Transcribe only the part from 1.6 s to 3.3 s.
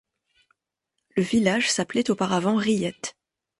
s'appelait auparavant Rillette.